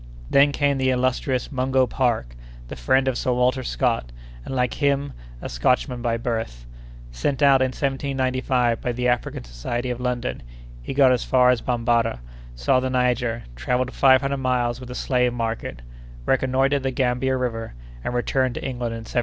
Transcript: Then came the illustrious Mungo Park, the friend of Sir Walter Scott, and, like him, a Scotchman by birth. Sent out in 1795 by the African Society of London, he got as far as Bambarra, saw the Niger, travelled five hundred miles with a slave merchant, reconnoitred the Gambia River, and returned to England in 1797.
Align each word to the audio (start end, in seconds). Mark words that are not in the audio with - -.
Then 0.31 0.51
came 0.51 0.79
the 0.79 0.89
illustrious 0.89 1.51
Mungo 1.51 1.85
Park, 1.85 2.35
the 2.69 2.75
friend 2.75 3.07
of 3.07 3.19
Sir 3.19 3.33
Walter 3.33 3.61
Scott, 3.63 4.11
and, 4.43 4.55
like 4.55 4.73
him, 4.73 5.13
a 5.43 5.47
Scotchman 5.47 6.01
by 6.01 6.17
birth. 6.17 6.65
Sent 7.11 7.43
out 7.43 7.61
in 7.61 7.67
1795 7.67 8.81
by 8.81 8.91
the 8.93 9.07
African 9.07 9.43
Society 9.43 9.91
of 9.91 9.99
London, 10.01 10.41
he 10.81 10.95
got 10.95 11.11
as 11.11 11.23
far 11.23 11.51
as 11.51 11.61
Bambarra, 11.61 12.19
saw 12.55 12.79
the 12.79 12.89
Niger, 12.89 13.43
travelled 13.55 13.91
five 13.93 14.21
hundred 14.21 14.37
miles 14.37 14.79
with 14.79 14.89
a 14.89 14.95
slave 14.95 15.33
merchant, 15.35 15.83
reconnoitred 16.25 16.81
the 16.81 16.89
Gambia 16.89 17.37
River, 17.37 17.75
and 18.03 18.15
returned 18.15 18.55
to 18.55 18.61
England 18.65 18.93
in 18.93 19.01
1797. 19.01 19.19